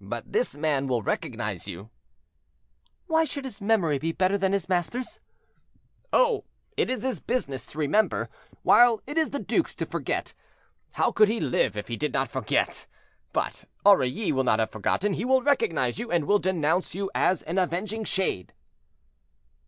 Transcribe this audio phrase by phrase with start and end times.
[0.00, 1.90] "But this man will recognize you."
[3.06, 5.20] "Why should his memory be better than his master's?"
[6.12, 6.44] "Oh!
[6.76, 8.28] it is his business to remember,
[8.64, 10.34] while it is the duke's to forget.
[10.94, 12.88] How could he live if he did not forget?
[13.32, 17.44] But Aurilly will not have forgotten; he will recognize you, and will denounce you as
[17.44, 18.54] an avenging shade."